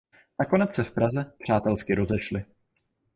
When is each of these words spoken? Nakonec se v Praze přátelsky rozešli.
Nakonec 0.39 0.75
se 0.75 0.83
v 0.83 0.91
Praze 0.91 1.31
přátelsky 1.45 1.95
rozešli. 1.95 2.45